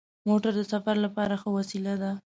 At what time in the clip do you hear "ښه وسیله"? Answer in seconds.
1.41-1.93